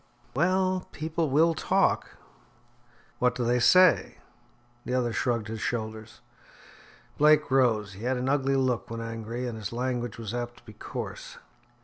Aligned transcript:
"Well, 0.33 0.87
people 0.93 1.29
will 1.29 1.53
talk." 1.53 2.17
"What 3.19 3.35
do 3.35 3.45
they 3.45 3.59
say?" 3.59 4.17
The 4.83 4.95
other 4.95 5.13
shrugged 5.13 5.47
his 5.47 5.61
shoulders. 5.61 6.21
Blake 7.19 7.51
rose. 7.51 7.93
He 7.93 8.01
had 8.05 8.17
an 8.17 8.27
ugly 8.27 8.55
look 8.55 8.89
when 8.89 8.99
angry, 8.99 9.45
and 9.47 9.55
his 9.55 9.71
language 9.71 10.17
was 10.17 10.33
apt 10.33 10.57
to 10.57 10.63
be 10.65 10.73
coarse. 10.73 11.37